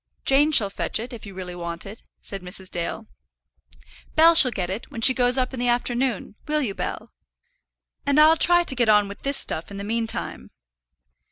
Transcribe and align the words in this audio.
"Jane 0.25 0.51
shall 0.51 0.71
fetch 0.71 0.99
it, 0.99 1.13
if 1.13 1.27
you 1.27 1.35
really 1.35 1.53
want 1.53 1.85
it," 1.85 2.01
said 2.23 2.41
Mrs. 2.41 2.71
Dale. 2.71 3.05
"Bell 4.15 4.33
shall 4.33 4.49
get 4.49 4.71
it, 4.71 4.89
when 4.89 5.01
she 5.01 5.13
goes 5.13 5.37
up 5.37 5.53
in 5.53 5.59
the 5.59 5.67
afternoon; 5.67 6.33
will 6.47 6.63
you, 6.63 6.73
Bell? 6.73 7.11
And 8.03 8.19
I'll 8.19 8.35
try 8.35 8.63
to 8.63 8.75
get 8.75 8.89
on 8.89 9.07
with 9.07 9.21
this 9.21 9.37
stuff 9.37 9.69
in 9.69 9.77
the 9.77 9.83
meantime." 9.83 10.49